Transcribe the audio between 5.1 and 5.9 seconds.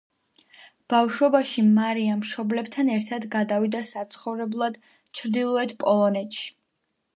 ჩრდილოეთ